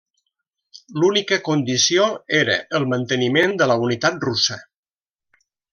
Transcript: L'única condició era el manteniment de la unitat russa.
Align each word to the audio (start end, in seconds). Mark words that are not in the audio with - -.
L'única 1.03 1.37
condició 1.49 2.07
era 2.39 2.57
el 2.81 2.89
manteniment 2.95 3.57
de 3.63 3.69
la 3.73 3.79
unitat 3.89 4.21
russa. 4.29 4.63